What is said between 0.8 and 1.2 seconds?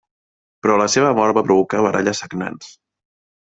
la seva